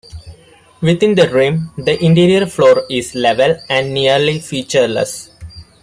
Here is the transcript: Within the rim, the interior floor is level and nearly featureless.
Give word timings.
Within 0.81 1.13
the 1.13 1.29
rim, 1.29 1.73
the 1.77 2.03
interior 2.03 2.47
floor 2.47 2.85
is 2.89 3.13
level 3.13 3.57
and 3.69 3.93
nearly 3.93 4.39
featureless. 4.39 5.29